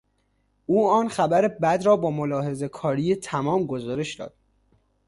او 0.65 0.89
آن 0.89 1.09
خبر 1.09 1.47
بد 1.47 1.83
را 1.85 1.97
با 1.97 2.11
ملاحظه 2.11 2.67
کاری 2.67 3.15
تمام 3.15 3.65
گزارش 3.65 4.13
داد. 4.15 4.33